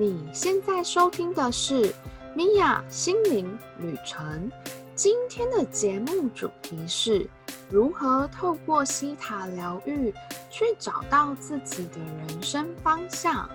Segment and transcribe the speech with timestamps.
[0.00, 1.92] 你现在收听的是
[2.32, 4.48] 米娅心灵旅程。
[4.94, 7.28] 今天的节目主题是
[7.68, 10.14] 如何透过西塔疗愈
[10.48, 13.50] 去找到自己的人生方向。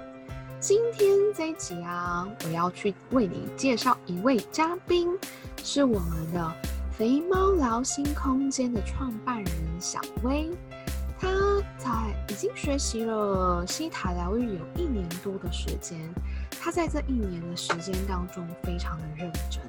[0.60, 5.18] 今天这一集啊，我要去为你介绍一位嘉宾，
[5.64, 6.54] 是我们的
[6.92, 10.52] 肥猫聊心空间的创办人小薇。
[11.18, 11.30] 他
[11.78, 11.90] 在
[12.28, 15.98] 已经学习了西塔疗愈有一年多的时间，
[16.64, 19.62] 他在这一年的时间当中非常的认真。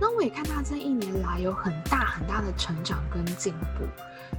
[0.00, 3.84] 那我也看他这一年来有很大很大的成长跟进步，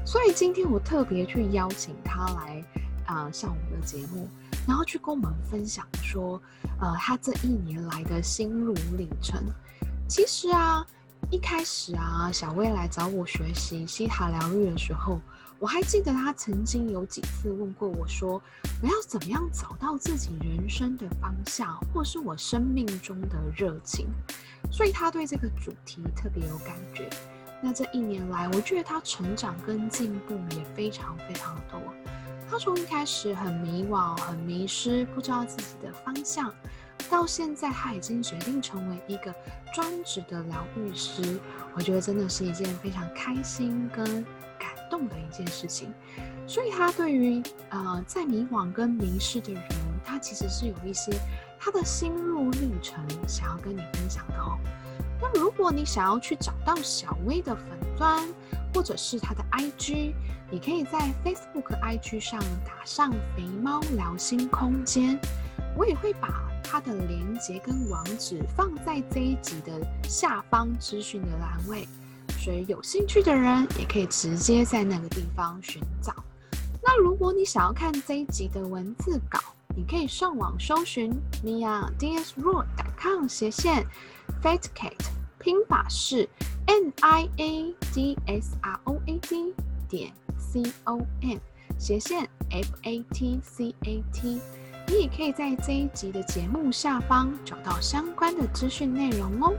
[0.03, 2.63] 所以今天我特别去邀请他来
[3.05, 4.27] 啊上我们的节目，
[4.67, 6.41] 然后去跟我们分享说，
[6.79, 9.39] 呃，他这一年来的心路历程。
[10.09, 10.83] 其实啊，
[11.29, 15.21] 一开始啊，小薇来找我学习西塔疗愈的时候，
[15.63, 18.31] 我还记得他曾经有几次问过我说，
[18.81, 24.09] 我要怎么样找到自己人生的方向，或是我生命中的热情。
[24.69, 27.09] 所以他对这个主题特别有感觉。
[27.61, 31.79] 那这一年来，我觉得他成长跟进步也非常非常多。
[32.51, 36.53] 他从一开始很迷惘、很迷失，不知道自己的方向，
[37.09, 39.33] 到现在他已经决定成为一个
[39.73, 41.39] 专职的疗愈师。
[41.73, 44.25] 我觉得真的是一件非常开心跟
[44.93, 45.91] 动的一件事情。
[46.45, 49.63] 所以他对于呃在迷惘跟迷失的人，
[50.05, 51.11] 他其实是有一些。
[51.65, 54.59] 他的心路历程想要跟你分享的哦。
[55.21, 58.21] 那如果你想要去找到小薇的粉钻，
[58.73, 60.13] 或者是他的 IG，
[60.51, 65.17] 你可以在 Facebook IG 上打上“肥猫聊心空间”，
[65.79, 69.71] 我也会把他的链接跟网址放在这一集的
[70.03, 71.87] 下方资讯的栏位，
[72.43, 76.13] 所以有兴趣的人也可以直接在那个地方寻找。
[76.81, 79.39] 那如果你想要看这一集的文字稿，
[79.73, 81.09] 你可以上网搜寻
[81.41, 83.87] mia dsroad.com 斜线
[84.43, 84.91] fatcat，
[85.39, 86.27] 拼法是
[86.65, 89.53] n i a d s r o a d
[89.87, 91.37] 点 c o m
[91.79, 94.41] 斜线 f a t c a t。
[94.89, 99.53] 你也可以在这一集的节目下方找到相关的资讯内容哦。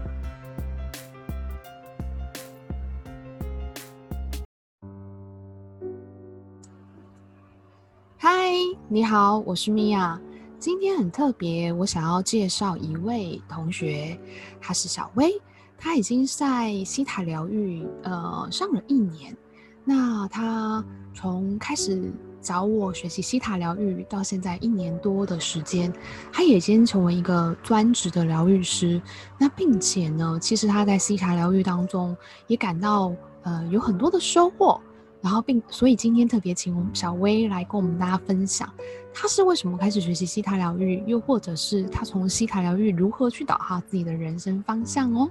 [8.88, 10.20] 你好，我是米娅。
[10.58, 14.18] 今天很特别，我想要介绍一位同学，
[14.60, 15.40] 他是小薇，
[15.76, 19.36] 他已经在西塔疗愈呃上了一年。
[19.84, 25.92] 那他从开始找我学习西塔疗愈到现在一年多的时间，
[26.32, 29.00] 他也已经成为一个专职的疗愈师。
[29.38, 33.12] 那并且呢，其实他在西塔疗愈当中也感到
[33.42, 34.80] 呃有很多的收获。
[35.24, 38.70] 然后，并所以今天特别请小薇来跟我们大家分享，
[39.10, 45.30] 她是为什么开始学习西塔疗愈，又或者是她从西塔疗愈如何去导航自己的人生方向哦。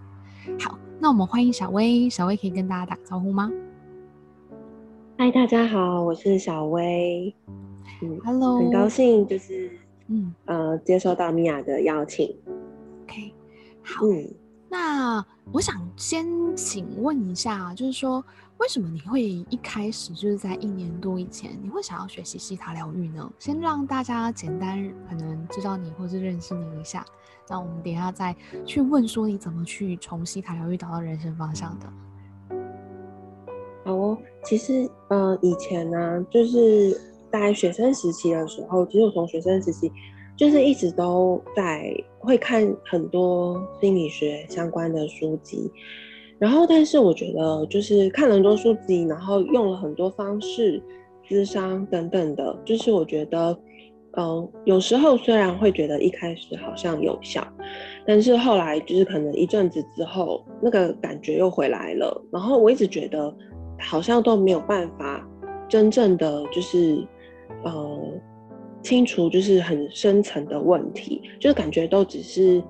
[0.60, 3.52] 好，那我们欢迎小薇，小薇可以跟大家打个招呼吗？
[5.16, 7.32] 嗨，大家好，我是小薇。
[8.02, 9.70] 嗯，Hello，很高兴就是
[10.08, 12.36] 嗯呃接收到米娅的邀请。
[13.04, 13.32] OK，
[13.84, 14.28] 好，嗯，
[14.72, 16.26] 那我想先
[16.56, 18.26] 请问一下，就是说。
[18.64, 23.30] 为什么你会一开始就是在一年多以前，你会想要学习西塔疗愈呢？
[23.38, 27.06] 先让大家简单可能知道你或是认识你一下，
[27.50, 28.34] 那我们等一下再
[28.66, 32.64] 去问说你怎么去从西塔疗愈找到人生方向的。
[33.84, 36.98] 哦，其实呃以前呢，就是
[37.30, 39.92] 在学生时期的时候，其实我从学生时期
[40.38, 45.70] 就是一直都在会看很多心理学相关的书籍。
[46.44, 50.84] 然后，但是我觉得，就是看了很多书籍，然后用了很多方式，
[51.24, 53.58] 智商等等的，就是我觉得，
[54.18, 57.42] 嗯，有时候虽然会觉得一开始好像有效，
[58.06, 62.22] 但是后来就是可能一阵子之后，那个感觉又回来了。
[62.30, 63.34] 然后我一直觉得，
[63.80, 65.26] 好像都没有办法
[65.70, 67.08] 真正的就是，
[67.64, 68.00] 呃，
[68.82, 72.62] 清除就是很深层的问题，就是感觉都只是。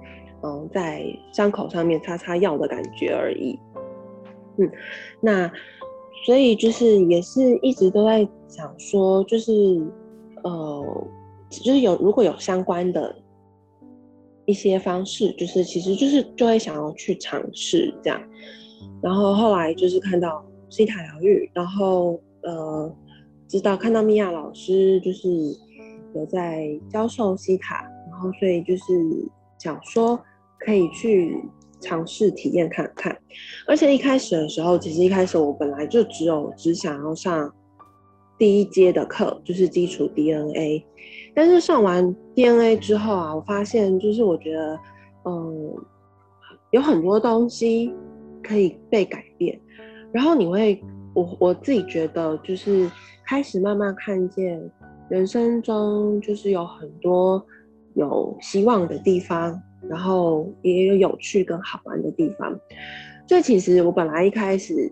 [0.44, 3.58] 嗯，在伤口上面擦擦药的感觉而已。
[4.58, 4.70] 嗯，
[5.22, 5.50] 那
[6.26, 9.52] 所以就是也是一直都在想说，就是
[10.44, 11.08] 呃，
[11.50, 13.16] 就是有如果有相关的
[14.46, 18.22] 一些方式，就是其实就是就会想要去尝试这样。
[19.02, 22.94] 然后后来就是看到西塔疗愈，然后呃，
[23.48, 25.30] 知道看到米娅老师就是
[26.14, 28.84] 有在教授西塔，然后所以就是
[29.58, 30.20] 想说。
[30.64, 31.38] 可以去
[31.82, 33.18] 尝试体验看看，
[33.68, 37.54] 而且一开始的时候，其实一开始我本来就只有只想要上
[38.38, 40.86] 第一阶的课，就是基础 DNA。
[41.36, 44.80] 但是上完 DNA 之后啊，我发现就是我觉得，
[45.26, 45.76] 嗯，
[46.72, 47.94] 有很多东西
[48.42, 49.60] 可以被改变。
[50.12, 50.82] 然后你会，
[51.14, 52.90] 我我自己觉得就是
[53.26, 54.62] 开始慢慢看见
[55.10, 57.44] 人生中就是有很多
[57.96, 62.58] 有希望的地方，然后也有有趣跟好玩的地方。
[63.28, 64.92] 所以其实我本来一开始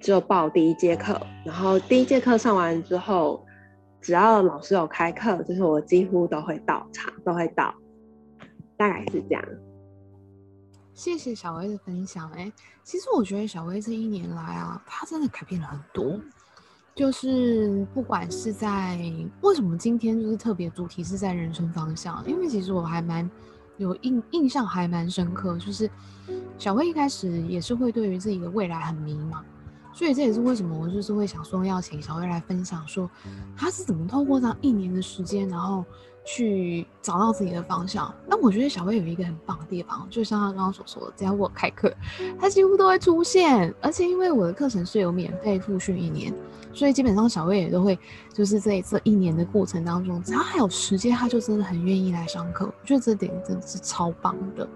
[0.00, 3.44] 只有报第一节课，然后第一节课上完之后。
[4.00, 7.74] 只要老师有开课，就是我几乎都会到场，都会到，
[8.76, 9.44] 大概是这样。
[10.94, 12.30] 谢谢小薇的分享。
[12.30, 12.50] 哎，
[12.84, 16.18] 其实我觉得小薇这一年来啊，她真的改变了很多。
[16.94, 19.00] 就是不管是在
[19.42, 23.28] 为什么今天就是特别主题是在人生方向，因为其实我还蛮
[23.78, 25.56] 有印印象，还蛮深刻。
[25.56, 25.90] 就是
[26.58, 29.40] 小薇一开始也是会对于自己的未来很迷茫。
[29.94, 33.10] 所以这也是为什么我就是会想说要请小薇来分享，说
[33.56, 35.84] 她是怎么透过这样一年的时间，然后
[36.30, 38.14] 去找到自己的方向。
[38.26, 41.90] 那我觉得小薇有一个很棒的地方，就像他刚刚所说的，只要我开课，
[42.38, 43.74] 他几乎都会出现。
[43.80, 46.30] 而且因为我的课程是有免费复训一年，
[46.74, 47.98] 所以基本上小薇也都会
[48.34, 52.66] 就是在这一年的过程当中，只要还有时间，他就真的很愿意来上课。
[52.66, 54.68] 我觉得这点真的是超棒的。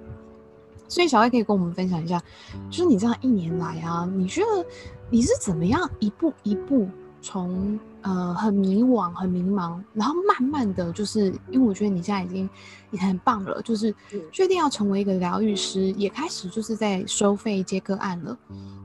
[0.88, 2.22] 所以小薇可以跟我们分享一下，
[2.70, 4.64] 就是你这样一年来啊，你觉得？
[5.10, 6.88] 你是怎么样一步一步
[7.22, 12.46] 从呃很迷惘、很迷茫，然后慢慢的就是，因为我觉得你现在已经
[12.90, 13.94] 也很棒了，就是
[14.30, 18.36] 确定要成为一个疗愈师，也开始就是在收费接个案了。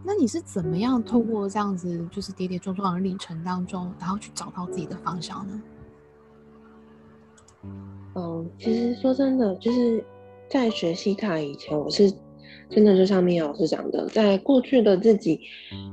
[0.05, 5.61] 那你是怎么样透过这样子就是跌跌撞撞的历程当中，然后去找到自己的方向呢？
[8.15, 10.05] 嗯，其实说真的，就是
[10.49, 12.13] 在学西塔以前，我是。
[12.69, 15.39] 真的就像米老师讲的，在过去的自己，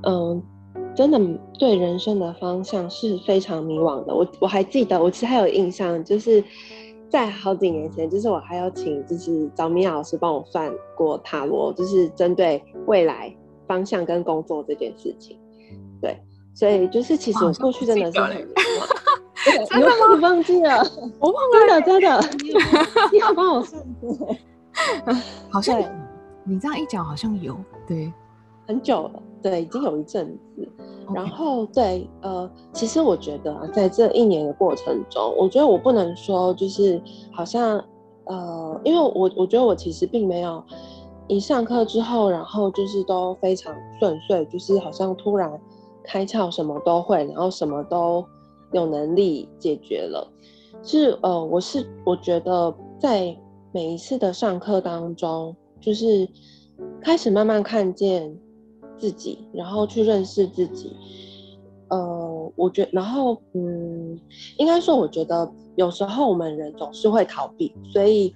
[0.03, 0.43] 嗯，
[0.95, 1.21] 真的
[1.59, 4.15] 对人生的方向是非常迷惘的。
[4.15, 6.43] 我我还记得，我其实还有印象，就是
[7.09, 13.35] 在好几年前，就是我还要请就是找米老师帮我算过塔罗，就是针对未来
[13.67, 15.39] 方向跟工作这件事情。
[16.01, 16.19] 对，
[16.55, 18.49] 所以就是其实我过去真的是很迷惘。
[19.69, 20.15] 真的吗？
[20.17, 20.79] 你忘记了？
[21.21, 22.21] 我忘了，真的真的。
[23.13, 24.37] 你要 帮我算过？
[25.51, 25.83] 好像。
[26.47, 27.57] 你这样一讲，好像有
[27.89, 28.13] 对，
[28.67, 30.27] 很久了，对，已经有一阵
[30.57, 30.67] 子。
[31.15, 36.99] 然后对，呃，其实我觉得在这一年的过程中，我觉得我不能说就是
[37.31, 37.79] 好像，
[38.25, 40.65] 呃，因为我我觉得我其实并没有
[41.29, 45.61] 一上课之后，然后就是都非常顺遂，就是好像突然
[46.03, 48.25] 开窍，什么都会，然后什么都
[48.73, 50.27] 有能力解决了。
[50.83, 53.37] 是呃，我是我觉得在
[53.73, 55.55] 每一次的上课当中。
[55.81, 56.27] 就是
[57.03, 58.35] 开始慢慢看见
[58.99, 60.97] 自己，然后去认识自己。
[61.89, 64.19] 呃，我觉，然后，嗯，
[64.59, 68.35] 应该说，我觉得有时候我们人总是会逃避，所以，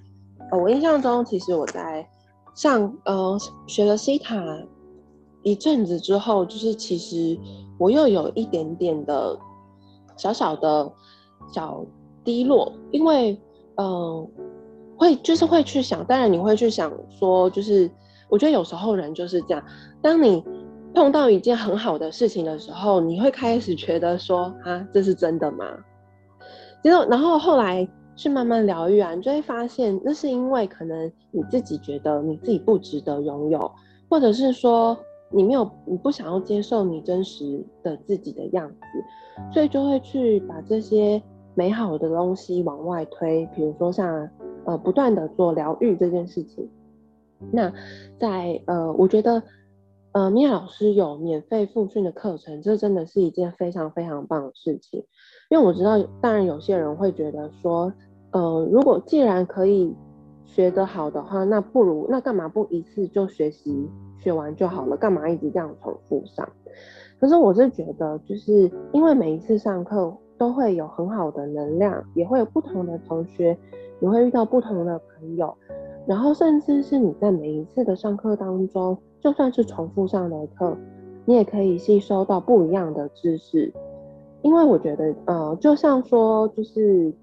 [0.51, 2.07] 呃，我印象中，其实我在
[2.55, 4.43] 上，呃，学了西塔
[5.43, 7.37] 一阵子之后，就是其实
[7.77, 9.37] 我又有一点点的
[10.15, 10.91] 小小的
[11.51, 11.83] 小
[12.23, 13.39] 低落，因为，
[13.75, 14.27] 嗯。
[15.01, 17.89] 会就是会去想，当然你会去想说，就是
[18.29, 19.63] 我觉得有时候人就是这样，
[20.01, 20.43] 当你
[20.93, 25.65] 碰到一件很好的事情的时候，你会开始觉得说啊，这是真的吗？
[26.81, 33.71] 结果然后后来去慢慢疗愈啊，你就会发现那是因为可能你自己觉得你自己不值得拥有，
[34.09, 34.97] 或者是说
[35.31, 41.21] 你没有你不想要接受你真实的自己的样子，所以就会去把这些
[41.55, 44.29] 美好的东西往外推，比如说像。
[44.65, 46.69] 呃，不断的做疗愈这件事情。
[47.51, 47.71] 那
[48.19, 49.41] 在呃，我觉得
[50.11, 55.05] 呃，米娅老师有免费复训的课程，这真的是一件非常非常棒的事情。
[55.49, 57.91] 因为我知道，当然有些人会觉得说，
[58.31, 59.95] 呃，如果既然可以
[60.43, 63.87] 学得好的话，那不如那干嘛不一次就学习
[64.19, 64.97] 学完就好了？
[64.97, 66.47] 干嘛一直这样重复上？
[67.19, 73.57] 可是我是觉得，就是因为每一次上课都会有很好的能量，也会有不同的同学。
[74.01, 75.53] 也会遇到不同的朋友，
[76.09, 80.75] 然后甚至是你在每一次的上课当中，就算是重复上的课，
[81.23, 83.71] 你也可以吸收到不一样的知识。
[84.41, 87.13] 因为我觉得，呃，就像说，就是，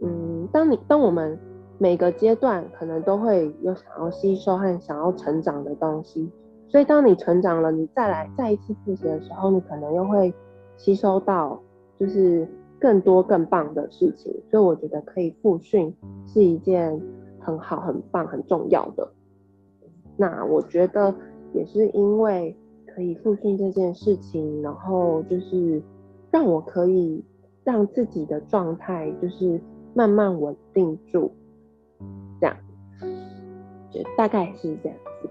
[0.00, 1.38] 嗯，当你当我们
[1.78, 6.28] 每个阶段可能都会有想要吸收和想要成长的东西，
[6.66, 10.34] 所以当你成长了，你再来再一次复习的时候，你可能又会
[10.76, 11.62] 吸收到，
[11.96, 12.48] 就是。
[12.80, 15.94] 更多更棒的事情，所以我觉得可以复训
[16.26, 17.00] 是一件
[17.44, 19.12] 很好、很棒、很重要的。
[20.16, 21.14] 那我觉得
[21.54, 22.56] 也是因为
[22.94, 25.82] 可以复训这件事情，然后就是
[26.30, 27.24] 让我可以
[27.64, 29.60] 让自己的状态就是
[29.94, 31.32] 慢慢稳定住，
[32.40, 32.56] 这样，
[33.90, 35.30] 就大概是这样子。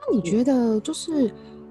[0.00, 1.30] 那你觉得就是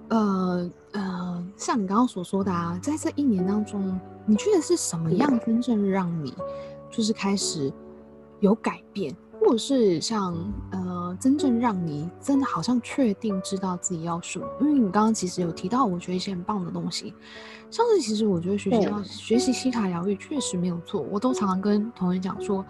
[0.09, 6.33] 呃呃，像你刚刚所说的啊，在这一年当中，你觉得是什么样真正让你
[6.89, 7.71] 就是开始
[8.39, 9.15] 有改变？
[9.39, 10.35] 或者是像
[10.71, 17.13] 呃，真正让你真的好像确定知道自己要什么，因为你刚刚其实有提到，我觉得一些很棒的东西，
[17.71, 19.51] 上次其实我觉得学习到学习。
[19.53, 22.63] 西塔疗愈确实没有错，我都常常跟同学讲说，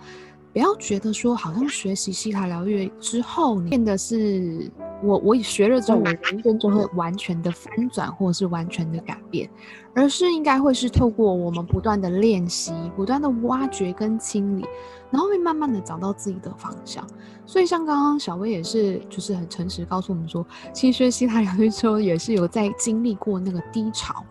[0.55, 4.71] 不要觉得说好像学习西塔疗愈之后，变得是
[5.03, 9.49] 我我学了之后，我人生就会完全的翻转或者是完全的改变，
[9.93, 14.65] 而是应该会是透过我们不断的练习，不断的挖掘跟清理。
[15.11, 17.05] 然后会慢慢的找到自己的方向，
[17.45, 24.25] 所以像刚刚小薇也是，就是很诚实告诉我们说，其实学西塔疗愈之后也是有在经历过那个低潮，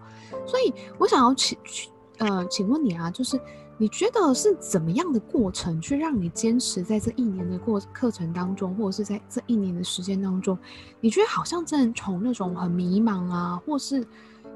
[0.47, 1.57] 所以我想要请，
[2.19, 3.41] 呃，请问你啊，就是
[3.85, 10.59] 你觉得是怎么样的过程，去让你坚持在这一年的过课程当中，或者是在这一年的时间当中，
[11.03, 14.03] 你觉得好像真的从那种很迷茫啊，或是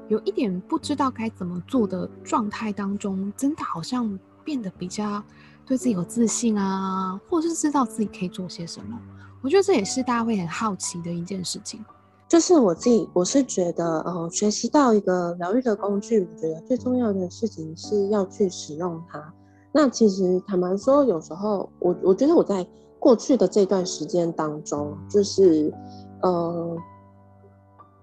[0.07, 5.23] 有一点不知道该怎么做的状态当中，真的好像变得比较。
[5.63, 8.99] 对自己有自信啊，或者是知道自己可以做些什么，
[9.43, 11.85] 我觉得这也是大家会很好奇的一件事情。
[12.29, 19.33] 就是我自己，我是觉得，呃，学习到一个疗愈的工具，我觉得最重要的事情是要去使用它。
[19.71, 22.65] 那其实坦白说，有时候我我觉得我在
[22.99, 25.73] 过去的这段时间当中，就是，
[26.21, 26.77] 呃，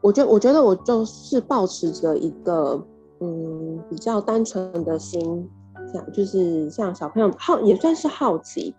[0.00, 2.84] 我觉我觉得我就是保持着一个
[3.20, 5.48] 嗯比较单纯的心。
[5.92, 8.74] 像就是像小朋友好也算是好奇，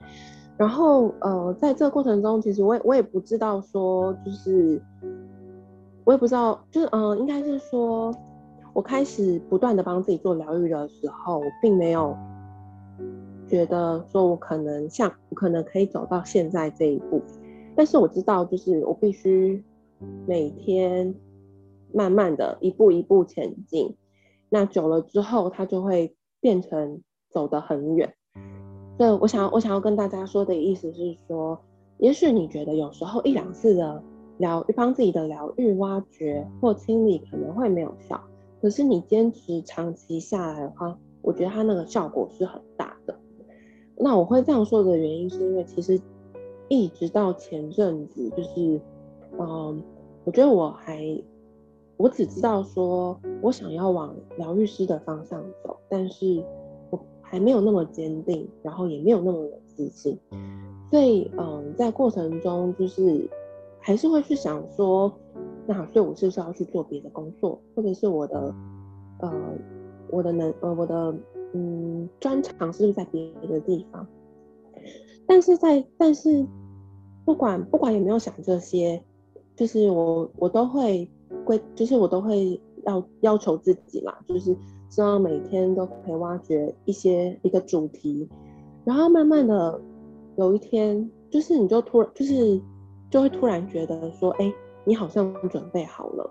[0.57, 4.81] 然后呃，在这个过程中，其实我也我也不知道说，就是
[6.07, 8.15] 我也不知道，就是嗯，应该是说，
[8.71, 12.15] 我开始不断的帮自己做疗愈的时候，我并没有
[13.45, 17.21] 觉得说我可能像我可能可以走到现在这一步，
[17.75, 19.61] 但是我知道，就是我必须
[20.25, 21.13] 每天
[21.93, 23.93] 慢慢的一步一步前进，
[24.47, 26.15] 那久了之后，它就会。
[26.39, 28.13] 变成走得很远，
[28.95, 31.59] 所以我想，我想要跟大家说的意思是说，
[31.97, 34.01] 也许你觉得有时候一两次的
[34.37, 38.19] 疗帮自己的疗愈、挖掘或清理可能会没有效，
[38.61, 43.15] 可是你坚持长期下来的话，我觉得它那个效果是很大的。
[43.95, 45.99] 那我会这样说的原因，是因为其实
[46.67, 48.81] 一直到前阵子，就是，
[49.39, 49.81] 嗯，
[50.23, 51.21] 我觉得我还。
[51.99, 56.43] 我只知道说，我想要往疗愈师的方向走，但是
[56.91, 60.15] 我还没有那么坚定，然后也没有那么有自信，
[60.91, 63.27] 所以，嗯，在过程中就是
[63.87, 65.09] 还是会去想说，
[65.65, 68.53] 那好所以我是不是要去做别的工作，或者是我的，
[69.19, 69.33] 呃，
[70.09, 71.15] 我的能，呃，我的，
[71.53, 74.05] 嗯，专长是不是在别的地方？
[75.25, 76.45] 但是在，但是
[77.23, 79.01] 不管不管有没有想这些，
[79.55, 81.09] 就是我我都会。
[81.45, 84.55] 会就是我都会要要求自己嘛，就是
[84.89, 88.27] 希望每天都可以挖掘一些一个主题，
[88.85, 89.79] 然后慢慢的
[90.37, 92.61] 有一天，就是你就突然就是
[93.09, 96.29] 就会突然觉得说，哎，你好像准备好了。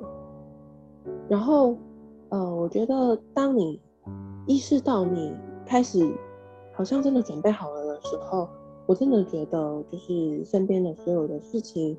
[1.28, 1.76] 然后，
[2.28, 3.80] 呃，我觉得当你
[4.46, 6.08] 意识到你开始
[6.72, 8.48] 好像真的准备好了的时候，
[8.86, 11.96] 我真的觉得就是身边的所有的事情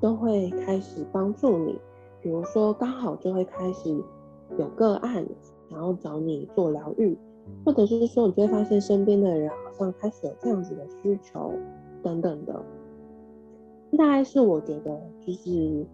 [0.00, 1.78] 都会开始帮助你。
[2.20, 3.94] 比如说，刚好就会开始
[4.58, 5.26] 有个案
[5.68, 7.16] 想要找你做疗愈，
[7.64, 11.52] 或者是说，你就会发现身边的人好像开始有这样子的需求
[12.02, 12.64] 等等的。
[13.96, 15.86] 大概是我觉得，就是，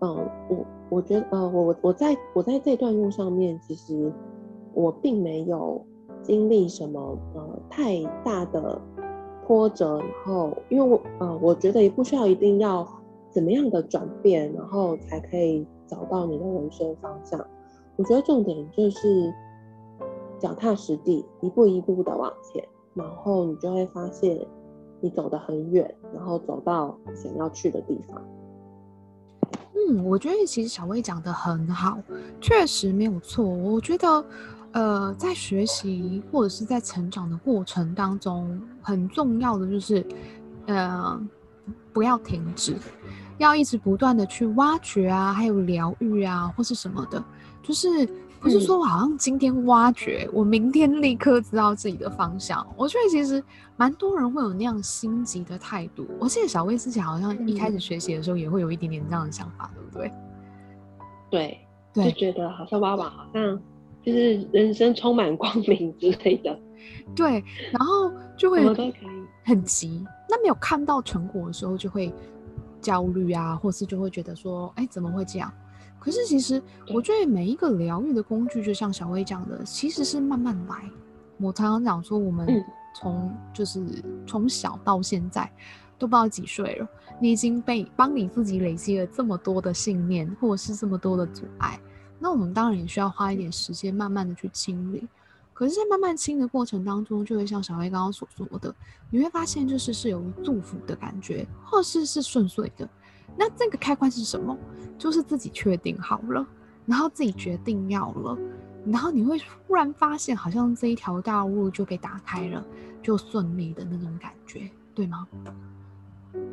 [0.00, 4.12] 嗯，我我觉得，呃，我我在我在这段路上面，其实
[4.74, 5.80] 我并没有
[6.22, 8.80] 经历什么呃太大的
[9.46, 12.86] 波折，然后因为我呃，我觉得也不需要一定要。
[13.30, 17.38] 怎么样的转变，然后才可以找到你的人生方向？
[17.96, 19.32] 我觉得重点就是
[20.38, 24.40] 脚踏实地，一步一步的往前，然后你就会发现
[25.00, 28.22] 你走得很远，然后走到想要去的地方。
[29.74, 31.98] 嗯，我觉得其实小薇讲的很好，
[32.40, 33.44] 确实没有错。
[33.44, 34.24] 我觉得，
[34.72, 40.06] 呃，在学习或者是在成长的过程当中，很重要的就是，
[40.66, 41.20] 呃。
[41.92, 42.76] 不要停止，
[43.38, 47.22] 要一直不断的去挖掘啊，还有疗愈啊，或是什么的，
[47.60, 48.08] 就是
[48.40, 52.66] 不是说好像今天挖掘，我明天立刻知道自己的方向。
[52.76, 53.42] 我觉得其实
[53.76, 56.06] 蛮多人会有那样心急的态度。
[56.18, 59.98] 我记得小薇之前好像一开始学习的时候也会有一点点这样的想法，对不
[61.30, 61.58] 对？
[61.92, 63.60] 对，就觉得好像爸爸好像
[64.04, 66.58] 就是人生充满光明之类的。
[67.14, 68.64] 对，然后就会。
[69.44, 70.04] 很急。
[70.28, 72.12] 那没有看到成果的时候，就会
[72.82, 75.50] 焦虑啊，或是就会觉得说，哎，怎么会这样？
[75.98, 76.62] 可是其实
[76.94, 80.90] 我觉得每一个疗愈的工具，就像小薇讲的，其实是慢慢来。
[81.38, 82.64] 我常常讲说，我们嗯
[82.94, 83.84] 从就是
[84.26, 85.50] 从小到现在
[85.98, 86.88] 都不知道几岁了，
[87.20, 91.78] 你已经被帮你自己累积了这么多的信念，或者是这么多的阻碍，
[92.18, 95.06] 那我们当然也需要花一点时间，慢慢的去清理。
[95.52, 98.72] 可是，在慢慢清的过程当中，就会像小薇刚刚所说的，
[99.10, 102.88] 你会发现就是是有祝福的感觉，或是是顺遂的。
[103.38, 104.56] 那这个开关是什么？
[104.98, 106.44] 就是自己确定好了，
[106.84, 108.36] 然后自己决定要了，
[108.84, 112.64] 然后你会忽然发现，好像这一条道路就被打开了，
[113.00, 115.26] 就顺利的那种感觉，对吗？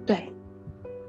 [0.06, 0.32] 对，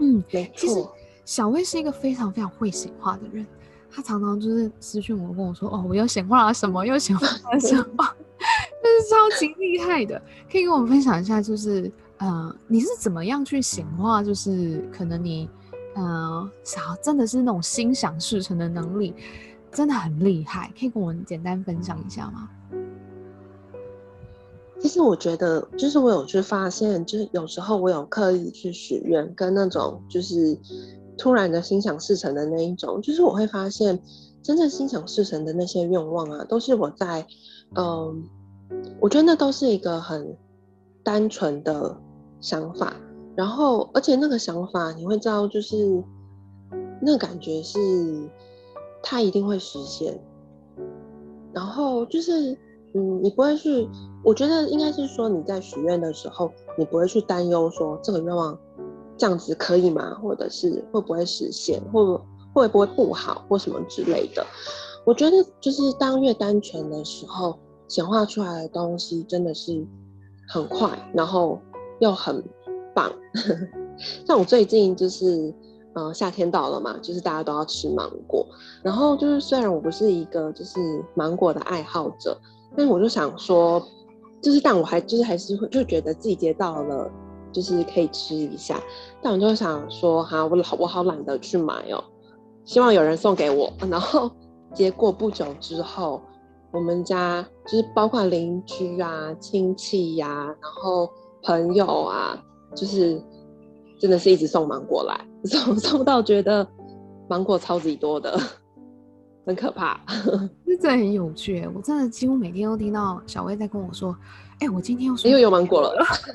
[0.01, 0.83] 嗯，没其实。
[1.27, 3.45] 小薇是一个非常非常会显化的人，
[3.91, 8.05] 她常常就是私讯我跟我说，哦，我又显化了什么，又显化了什么，
[8.81, 10.23] 就是超级厉害的。
[10.49, 14.23] 可以跟我们分享一下，就是呃，你是怎么样去显化？
[14.23, 15.51] 就是可能你
[15.97, 19.15] 呃，想要真的是那种心想事成的能力，
[19.73, 20.71] 真的很厉害。
[20.79, 22.49] 可以跟我们简单分享一下吗？
[24.79, 30.57] 其实我觉得，就是我有去发现，就是有时候我有刻意去许愿，跟那种就是
[31.17, 33.99] 突然的心想事成的那一种，就是我会发现，
[34.43, 37.27] 真正心想事成的那些愿望啊，都是我在，
[37.75, 38.23] 嗯，
[39.01, 40.37] 我觉得那都是一个很
[41.03, 41.99] 单纯的
[42.39, 42.95] 想法，
[43.37, 46.03] 然后而且那个想法你会知道，就是
[47.01, 47.79] 那感觉是
[49.03, 50.19] 它一定会实现，
[51.53, 52.57] 然后就是。
[52.95, 53.87] 嗯，你不会去，
[54.25, 58.59] 我觉得应该是说你在许愿的时候，你不会去担忧说这个愿望
[59.19, 60.15] 这样子可以吗？
[60.23, 62.17] 或者是会不会实现，或
[62.55, 64.47] 会不会不好或什么之类的。
[65.05, 69.87] 我觉得就是当越单纯的时候，显化出来的东西真的是
[70.49, 71.61] 很快，然后
[71.99, 72.43] 又很
[72.97, 73.13] 棒。
[74.27, 75.55] 像我最近就是，
[75.93, 78.47] 呃，夏天到了嘛，就是大家都要吃芒果，
[78.83, 80.81] 然后就是虽然我不是一个就是
[81.15, 82.37] 芒果的爱好者。
[82.77, 83.83] 但我就想说，
[84.43, 87.11] 就是但我还就是还是会就觉得季节到了，
[87.53, 88.79] 就是可以吃一下。
[89.23, 92.03] 但我就想说，哈，我好我好懒得去买哦，
[92.65, 93.73] 希望有人送给我。
[93.91, 94.31] 然后
[94.75, 96.21] 结果不久之后，
[96.71, 101.09] 我们家就是包括邻居啊、亲戚呀、然后
[101.45, 102.37] 朋友啊，
[102.75, 103.21] 就是
[103.99, 106.67] 真的是一直送芒果来，送 送到觉得
[107.29, 108.39] 芒果超级多的。
[109.47, 110.01] 很可怕，
[110.67, 111.65] 这真的很有趣。
[111.73, 114.13] 我真的几乎每天都听到小薇在跟我说
[114.59, 116.05] ：“哎、我今天又又有芒果了，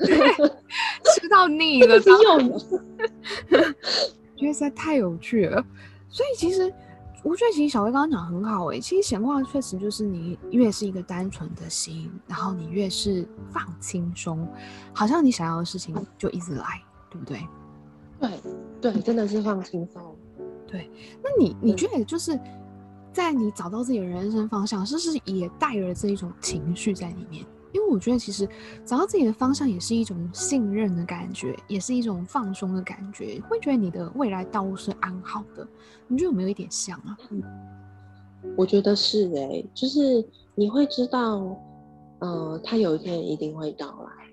[1.20, 2.58] 吃到腻了，是又有。”
[4.34, 5.62] 觉得实在太有趣了。
[6.08, 6.72] 所以其实
[7.22, 14.46] 我觉得，其实小薇刚刚讲得很好哎、其实显化确实就是你越是一个单纯的心，然后你越是放轻松，
[14.92, 17.40] 好像你想要的事情就一直来，对不对？
[18.20, 20.16] 对对，真的是放轻松。
[20.66, 20.90] 对
[21.22, 22.38] 那你你觉得就是
[23.12, 27.44] 在你找到自己的人生方向，是不是也带了这一种情绪在里面？
[27.92, 28.48] 我觉得其实
[28.84, 35.66] 找到自己的方向也是一种信任的感觉，也是一种放松的感觉，会觉得你的未来道路是安好的。
[36.08, 37.16] 你觉得有没有一点像啊？
[38.56, 41.56] 我觉得是哎、就是你会知道，
[42.18, 44.26] 呃，他有一天一定会到来，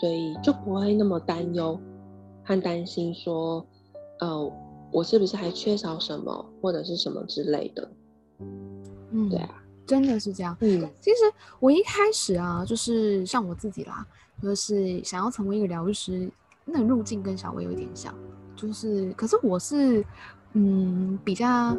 [0.00, 1.80] 所以就不会那么担忧
[2.44, 3.66] 和担心说，
[4.18, 4.52] 呃，
[4.92, 7.90] 我是不是还缺少什么或者是什么之类的。
[9.12, 9.59] 嗯，对啊，
[9.90, 10.56] 真的是这样。
[10.60, 11.16] 嗯其实
[11.58, 14.06] 我一开始啊，就是像我自己啦，
[14.40, 16.30] 就是想要成为一个疗愈师，
[16.64, 18.14] 那个路径跟小薇有一点像，
[18.54, 20.04] 就是可是我是
[20.52, 21.76] 嗯比较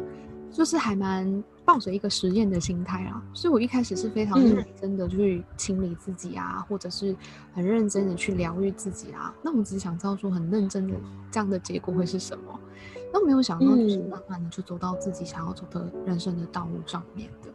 [0.50, 7.16] 就是还蛮抱着一个实验的心态啊，所以我一开始是非常认真的去清理自己啊，或者是
[7.54, 9.34] 很认真的去疗愈自己啊。
[9.42, 10.94] 那我只是想知道说很认真的
[11.30, 12.60] 这样的结果会是什么，
[13.12, 17.48] 那没有想到就是嗯慢慢的就走到自己想要走的人生的道路上面的。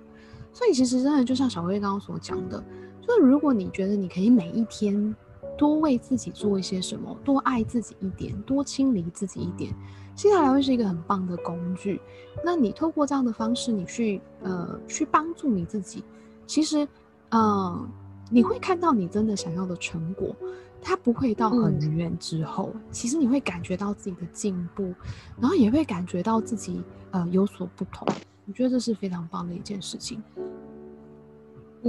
[0.58, 2.60] 所以其实真的就像小薇刚刚所讲的，
[3.00, 5.16] 就是如果你觉得你可以每一天
[5.56, 9.72] 多为自己做一些什么，多爱自己一点，多清理自己一点，
[10.16, 12.02] 接下来会是一个很棒的工具。
[12.44, 16.04] 那你透过这样的方式，你去呃去帮助你自己，
[16.48, 16.88] 其实
[17.30, 17.88] 呃
[18.32, 20.36] 你会看到你真的想要的成果。
[20.82, 24.92] 它不会到很嗯远之后，其实你会感觉到自己的进步，
[25.40, 28.08] 然后也会感觉到自己呃有所不同。
[28.48, 30.24] 我觉得这是非常棒的一件事情。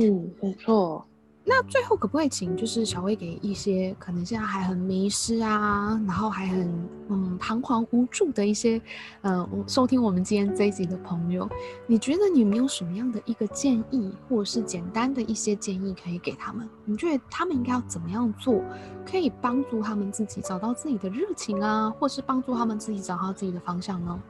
[0.00, 1.04] 嗯，没错。
[1.50, 8.78] 那最后可不可以请就是小薇给一些可能现在还很迷失啊，然后还很嗯彷徨无助的一些
[9.22, 11.48] 呃收听我们今天这一集的朋友，
[11.86, 16.68] 你觉得你有没有什么样的一个建议，或者是简单的一些建议可以给他们？
[16.84, 18.62] 你觉得他们应该要怎么样做，
[19.10, 24.20] 可以帮助他们自己找到自己的热情啊，或是帮助他们自己找到自己的方向呢？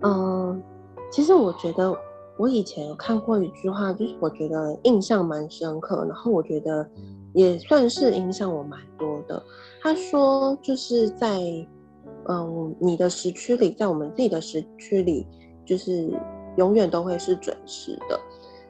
[0.00, 0.60] 嗯，
[1.12, 1.96] 其实我觉得。
[2.38, 6.88] 我以前有看过一句话，就是我觉得印象蛮深刻，然后我觉得
[7.34, 9.42] 也算是影响我蛮多的。
[9.82, 11.40] 他说，就是在
[12.28, 15.26] 嗯你的时区里，在我们自己的时区里，
[15.66, 16.08] 就是
[16.56, 18.18] 永远都会是准时的。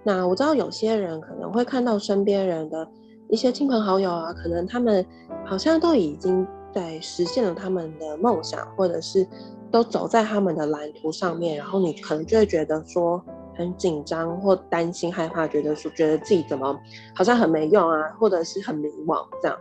[0.02, 2.88] 那我知道有些人可能会看到身边人的
[3.28, 5.04] 一些亲朋好友啊，可能他们
[5.44, 9.28] 好像都已经在实现了他们的梦想，或者是
[9.70, 13.22] 都走在他们的蓝图上面，然后你可能就会觉得说。
[13.58, 16.74] 很紧张或担心、害怕，觉得说觉得自己怎么
[17.14, 19.58] 好像很没用啊，或者是很迷惘这样。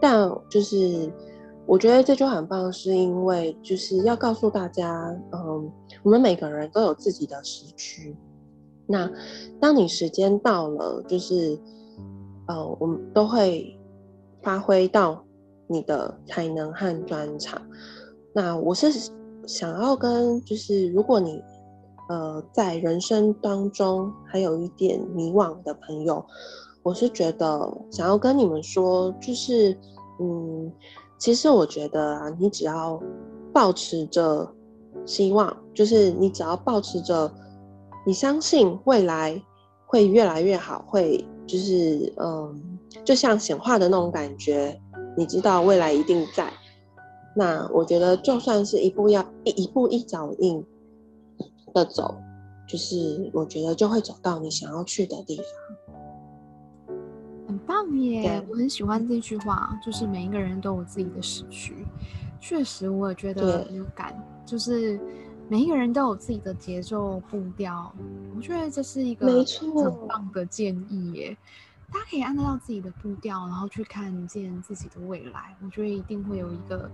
[0.00, 1.10] 但就是
[1.66, 8.14] 我觉得这就很棒，是因为就是要告诉大家，嗯，我们每个人都有自己的时区。
[8.86, 9.10] 那
[9.58, 11.58] 当你时间到了，就是
[12.46, 13.74] 呃，我们都会
[14.42, 15.24] 发挥到
[15.66, 17.60] 你的才能和专长。
[18.34, 19.10] 那我是
[19.46, 21.42] 想要跟就是，如果你
[22.08, 26.24] 呃，在人生当中还有一点迷惘的朋友，
[26.82, 29.74] 我是觉得想要跟你们说，就是，
[30.20, 30.70] 嗯，
[31.16, 33.00] 其实我觉得啊，你只要
[33.54, 34.46] 保持着
[35.06, 37.32] 希望，就是你只要保持着，
[38.06, 39.42] 你相信未来
[39.86, 44.78] 会越来越好，会就是，嗯，就像显化的那种感觉，
[45.16, 46.52] 你知道未来一定在。
[47.34, 50.62] 那我觉得，就算是一步要一一步一脚印。
[51.74, 52.16] 的走，
[52.66, 56.96] 就是我觉得就会走到你想要去的地方，
[57.48, 58.42] 很棒耶！
[58.48, 61.84] 我很喜欢这句话，就是每一个人都有自己的时区。
[62.40, 64.14] 确实，我也觉得有感，
[64.46, 64.98] 就是
[65.48, 67.92] 每一个人都有自己的节奏步调。
[68.36, 71.36] 我觉得这是一个很棒的建议耶！
[71.92, 75.56] 大家可以按照自己的步调，然后去看见自己的未来。
[75.62, 76.90] 我觉得一定会有一个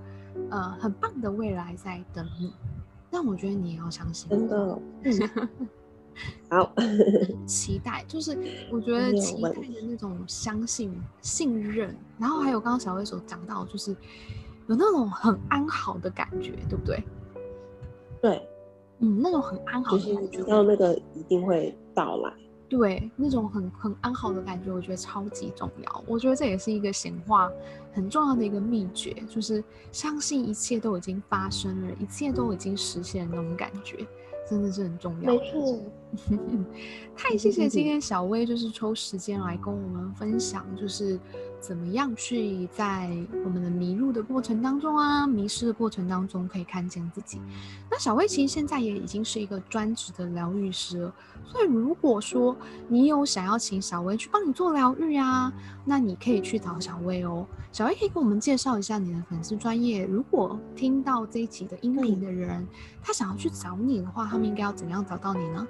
[0.51, 2.53] 呃很棒的未来在等你。
[3.11, 4.79] 但我觉得你也要相信，真的，
[6.51, 6.73] 好，
[7.47, 8.37] 期待就是
[8.71, 13.93] 我觉得期待的那种相信、信任，然后还有刚刚小薇所讲到，就是
[14.67, 17.03] 有那种很安好的感觉，对不对？
[18.21, 18.49] 对，
[18.99, 22.33] 嗯，那种很安好的感觉，然后那个一定会到来。
[22.71, 26.05] 对，那种很很安好的感觉，我觉得超级重要。
[26.07, 27.51] 我觉得这也是一个显化
[27.93, 34.07] 很重要的一个秘诀，就是相信一切都已经发生了，一切都已经实现那种感觉，
[34.49, 35.33] 真的是很重要。
[35.35, 35.79] 没错，
[37.17, 41.19] 太谢谢今天小薇就是抽时间来跟我们分享，就是。
[41.61, 43.11] 怎么样去在
[43.45, 47.41] 我们的迷路的过程当中啊，迷失的过程当中可以看见自己？
[47.91, 52.57] 那小薇其实现在也已经是一个专职的疗愈师了，所以如果说
[52.89, 55.53] 你有想要请小薇去帮你做疗愈啊，
[55.85, 57.47] 那你可以去找小薇哦。
[57.71, 60.05] 小薇可以给我们介绍一下你的粉丝专业。
[60.05, 62.67] 如果听到这一集的音频的人，
[63.03, 65.67] 他想要去找你的话，他们应该要怎样找到你呢？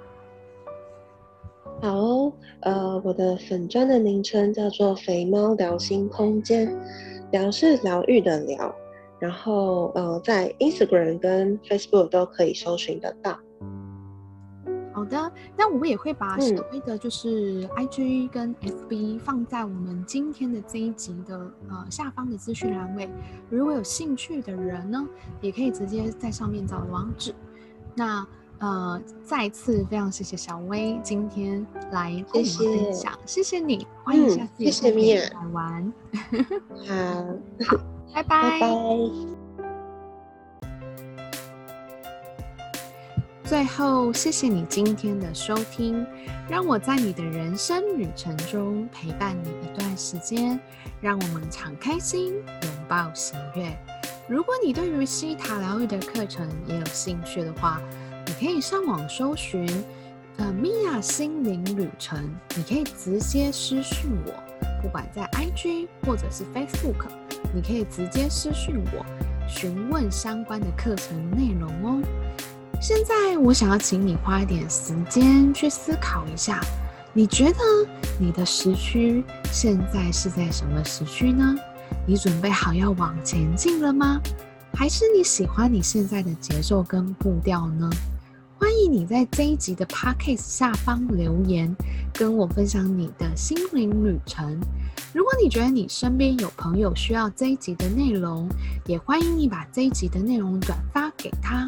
[1.81, 6.71] 好，呃，我的粉砖的名称叫做“肥猫聊心空间”，
[7.33, 8.71] 聊是疗愈的疗，
[9.17, 13.35] 然后呃，在 Instagram 跟 Facebook 都可以搜寻得到。
[14.93, 21.35] 好的，那我们也会把所谓的就是 IG 跟 FB 放在我们今天的这一集的
[21.67, 23.09] 呃下方的资讯栏位，
[23.49, 25.03] 如果有兴趣的人呢，
[25.41, 27.33] 也可以直接在上面找网址。
[27.95, 28.25] 那
[28.61, 35.93] 呃，再次非常谢谢小薇今天来跟我们分享，谢谢你，欢迎下次谢米来玩。
[36.87, 37.75] 好，
[38.13, 38.59] 拜拜。
[38.59, 38.69] 拜拜。
[43.43, 46.05] 最后，谢谢你今天的收听，
[46.47, 50.59] 让我在你的人生旅程中陪伴你一段时间，
[51.01, 53.75] 让我们敞开心，拥抱喜悦。
[54.29, 58.10] 如果你对于西塔疗愈的课程也有兴趣的话，你
[58.41, 59.69] 可以上网搜寻，
[60.37, 62.27] 呃，米娅心灵旅程。
[62.57, 64.33] 你可以直接私讯我，
[64.81, 67.05] 不管在 IG 或者是 Facebook，
[67.53, 69.05] 你可以直接私讯我，
[69.47, 72.01] 询问相关的课程内容哦。
[72.81, 76.59] 现在我想要请你花一点时间去思考一下，
[77.13, 77.59] 你觉得
[78.19, 81.55] 你的时区现在是在什么时区呢？
[82.07, 84.19] 你准备好要往前进了吗？
[84.73, 87.87] 还是你喜欢你现在的节奏跟步调呢？
[88.61, 91.75] 欢迎你在这一集的 podcast 下方留言，
[92.13, 94.55] 跟我分享你的心灵旅程。
[95.11, 98.47] 如果你觉得你身边有朋友需要这一集的内容，
[98.85, 101.67] 也欢迎你把这一集的内容转发给他。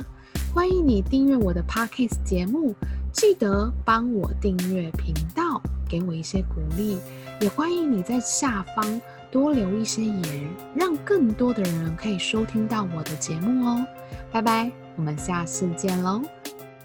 [0.53, 2.75] 欢迎你订阅我的 podcast 节目，
[3.11, 6.99] 记得帮我订阅频道，给我一些鼓励。
[7.41, 9.01] 也欢迎你在下方
[9.31, 13.83] 多留一些言，让更多的人可以收听到我的节目哦。
[14.31, 16.21] 拜拜，我们下次见喽。